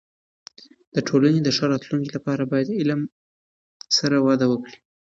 د 0.95 0.97
ټولنې 1.07 1.39
د 1.43 1.49
ښه 1.55 1.65
راتلونکي 1.73 2.09
لپاره 2.17 2.43
باید 2.51 2.67
د 2.69 2.73
علم 2.81 3.01
سره 3.97 4.15
وده 4.27 4.45
وکړو. 4.49 4.75